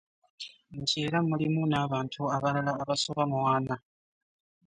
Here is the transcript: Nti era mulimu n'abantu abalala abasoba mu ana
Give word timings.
Nti 0.79 0.95
era 1.05 1.19
mulimu 1.29 1.61
n'abantu 1.67 2.21
abalala 2.35 2.71
abasoba 2.81 3.23
mu 3.31 3.39
ana 3.55 3.75